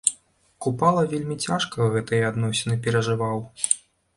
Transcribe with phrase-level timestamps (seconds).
[0.65, 3.37] Купала вельмі цяжка гэтыя адносіны перажываў.